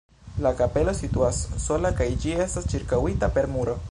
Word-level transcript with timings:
La 0.45 0.51
kapelo 0.61 0.93
situas 0.99 1.41
sola 1.67 1.93
kaj 2.01 2.09
ĝi 2.25 2.35
estas 2.47 2.69
ĉirkaŭita 2.75 3.33
per 3.39 3.53
muro. 3.57 3.81